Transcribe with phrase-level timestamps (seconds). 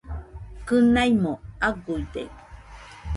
[0.67, 1.33] Kɨnaimo
[1.67, 2.23] aguide